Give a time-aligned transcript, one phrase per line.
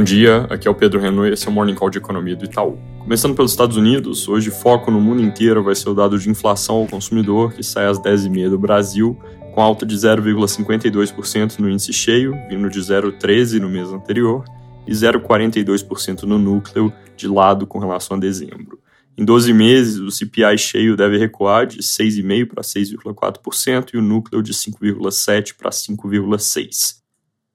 [0.00, 2.34] Bom dia, aqui é o Pedro Renault e esse é o Morning Call de Economia
[2.34, 2.78] do Itaú.
[3.00, 6.76] Começando pelos Estados Unidos, hoje foco no mundo inteiro vai ser o dado de inflação
[6.76, 9.20] ao consumidor, que sai às 10h30 do Brasil,
[9.52, 14.42] com alta de 0,52% no índice cheio, vindo de 0,13% no mês anterior,
[14.88, 18.80] e 0,42% no núcleo, de lado com relação a dezembro.
[19.18, 24.42] Em 12 meses, o CPI cheio deve recuar de 6,5% para 6,4% e o núcleo
[24.42, 26.99] de 5,7% para 5,6%.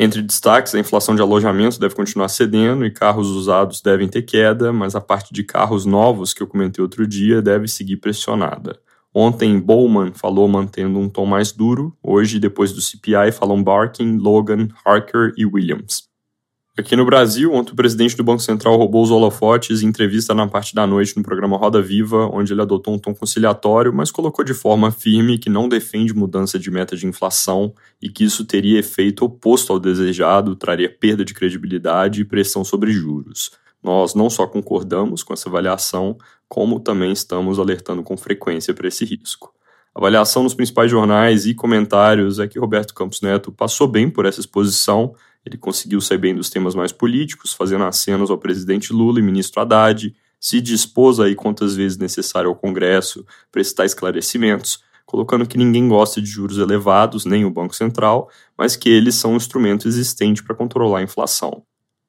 [0.00, 4.72] Entre destaques, a inflação de alojamentos deve continuar cedendo e carros usados devem ter queda,
[4.72, 8.78] mas a parte de carros novos que eu comentei outro dia deve seguir pressionada.
[9.12, 14.68] Ontem, Bowman falou mantendo um tom mais duro, hoje, depois do CPI, falam Barkin, Logan,
[14.84, 16.07] Harker e Williams.
[16.78, 20.46] Aqui no Brasil, ontem o presidente do Banco Central roubou os holofotes em entrevista na
[20.46, 24.44] parte da noite no programa Roda Viva, onde ele adotou um tom conciliatório, mas colocou
[24.44, 28.78] de forma firme que não defende mudança de meta de inflação e que isso teria
[28.78, 33.50] efeito oposto ao desejado, traria perda de credibilidade e pressão sobre juros.
[33.82, 36.16] Nós não só concordamos com essa avaliação,
[36.48, 39.52] como também estamos alertando com frequência para esse risco.
[39.92, 44.26] A avaliação nos principais jornais e comentários é que Roberto Campos Neto passou bem por
[44.26, 45.12] essa exposição
[45.44, 49.60] ele conseguiu sair bem dos temas mais políticos, fazendo acenos ao presidente Lula e ministro
[49.60, 56.20] Haddad, se dispôs aí quantas vezes necessário ao Congresso prestar esclarecimentos, colocando que ninguém gosta
[56.20, 60.54] de juros elevados, nem o Banco Central, mas que eles são um instrumento existente para
[60.54, 61.64] controlar a inflação.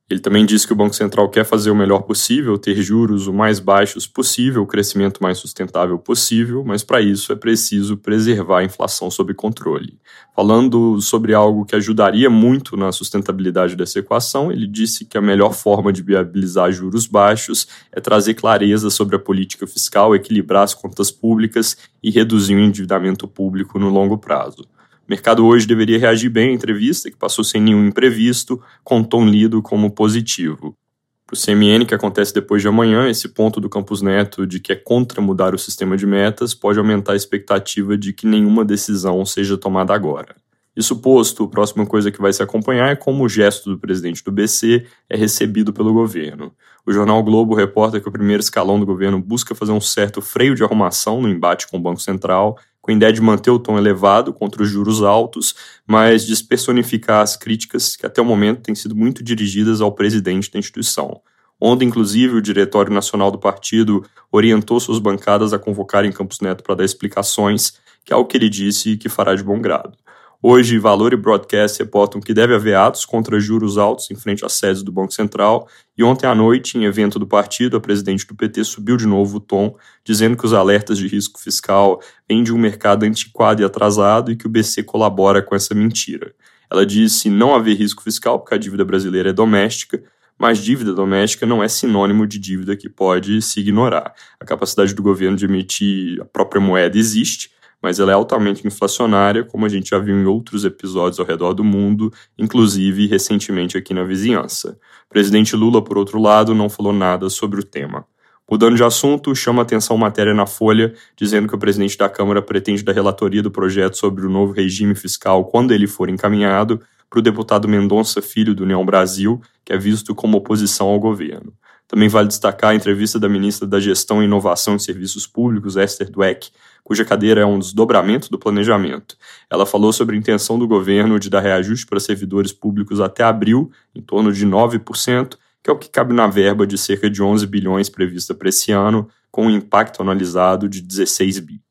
[0.10, 3.34] Ele também disse que o Banco Central quer fazer o melhor possível, ter juros o
[3.34, 8.64] mais baixos possível, o crescimento mais sustentável possível, mas para isso é preciso preservar a
[8.64, 10.00] inflação sob controle.
[10.36, 15.54] Falando sobre algo que ajudaria muito na sustentabilidade dessa equação, ele disse que a melhor
[15.54, 21.12] forma de viabilizar juros baixos é trazer clareza sobre a política fiscal, equilibrar as contas
[21.12, 24.66] públicas e reduzir o endividamento público no longo prazo.
[25.10, 29.60] Mercado hoje deveria reagir bem à entrevista, que passou sem nenhum imprevisto, com tom lido
[29.60, 30.78] como positivo.
[31.26, 34.72] Para o CMN, que acontece depois de amanhã, esse ponto do Campus Neto de que
[34.72, 39.26] é contra mudar o sistema de metas pode aumentar a expectativa de que nenhuma decisão
[39.26, 40.36] seja tomada agora.
[40.76, 44.24] Isso posto, a próxima coisa que vai se acompanhar é como o gesto do presidente
[44.24, 46.54] do BC é recebido pelo governo.
[46.86, 50.54] O jornal Globo reporta que o primeiro escalão do governo busca fazer um certo freio
[50.54, 52.58] de arrumação no embate com o Banco Central
[52.94, 55.56] ideia de manter o tom elevado contra os juros altos,
[55.86, 60.60] mas despersonificar as críticas que até o momento têm sido muito dirigidas ao presidente da
[60.60, 61.22] instituição.
[61.60, 66.76] Ontem, inclusive, o Diretório Nacional do Partido orientou suas bancadas a convocarem Campos Neto para
[66.76, 67.74] dar explicações,
[68.06, 69.98] que é o que ele disse que fará de bom grado.
[70.42, 74.54] Hoje, Valor e Broadcast reportam que deve haver atos contra juros altos em frente às
[74.54, 75.68] sedes do Banco Central,
[75.98, 79.36] e ontem à noite, em evento do partido, a presidente do PT subiu de novo
[79.36, 83.66] o tom, dizendo que os alertas de risco fiscal vêm de um mercado antiquado e
[83.66, 86.34] atrasado e que o BC colabora com essa mentira.
[86.72, 90.02] Ela disse não haver risco fiscal porque a dívida brasileira é doméstica,
[90.38, 94.14] mas dívida doméstica não é sinônimo de dívida que pode se ignorar.
[94.40, 99.44] A capacidade do governo de emitir a própria moeda existe, mas ela é altamente inflacionária,
[99.44, 103.94] como a gente já viu em outros episódios ao redor do mundo, inclusive recentemente aqui
[103.94, 104.78] na vizinhança.
[105.06, 108.06] O presidente Lula, por outro lado, não falou nada sobre o tema.
[108.50, 112.84] Mudando de assunto, chama atenção matéria na Folha, dizendo que o presidente da Câmara pretende
[112.84, 117.22] dar relatoria do projeto sobre o novo regime fiscal quando ele for encaminhado para o
[117.22, 121.54] deputado Mendonça Filho do União Brasil, que é visto como oposição ao governo.
[121.90, 126.12] Também vale destacar a entrevista da ministra da Gestão e Inovação em Serviços Públicos, Esther
[126.12, 126.52] Dweck,
[126.84, 129.18] cuja cadeira é um desdobramento do planejamento.
[129.50, 133.72] Ela falou sobre a intenção do governo de dar reajuste para servidores públicos até abril,
[133.96, 137.48] em torno de 9%, que é o que cabe na verba de cerca de 11
[137.48, 141.69] bilhões prevista para esse ano, com um impacto analisado de 16 bi.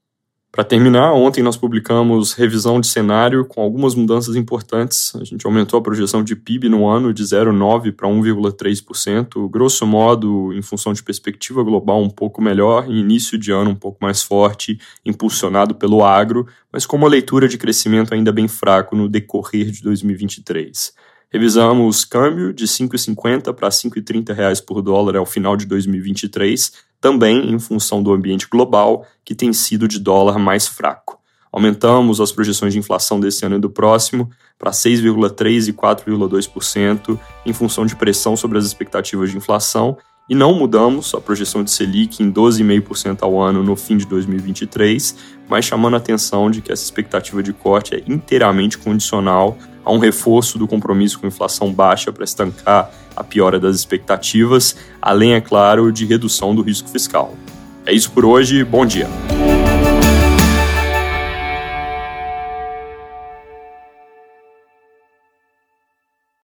[0.59, 5.15] Para terminar, ontem nós publicamos revisão de cenário com algumas mudanças importantes.
[5.15, 10.53] A gente aumentou a projeção de PIB no ano de 0,9% para 1,3%, grosso modo,
[10.53, 14.21] em função de perspectiva global um pouco melhor e início de ano um pouco mais
[14.21, 19.71] forte, impulsionado pelo agro, mas com uma leitura de crescimento ainda bem fraco no decorrer
[19.71, 20.93] de 2023.
[21.31, 27.59] Revisamos câmbio de 5,50 para 5,30 reais por dólar ao final de 2023, também em
[27.59, 31.19] função do ambiente global, que tem sido de dólar mais fraco.
[31.53, 34.29] Aumentamos as projeções de inflação desse ano e do próximo
[34.59, 39.97] para 6,3% e 4,2%, em função de pressão sobre as expectativas de inflação,
[40.29, 45.17] e não mudamos a projeção de Selic em 12,5% ao ano no fim de 2023,
[45.49, 49.99] mas chamando a atenção de que essa expectativa de corte é inteiramente condicional a um
[49.99, 55.91] reforço do compromisso com inflação baixa para estancar a piora das expectativas, além, é claro,
[55.93, 57.35] de redução do risco fiscal.
[57.85, 59.09] É isso por hoje, bom dia.